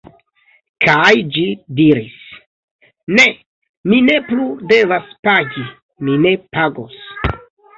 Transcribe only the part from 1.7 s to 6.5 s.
diris: ne, mi ne plu devas pagi, mi ne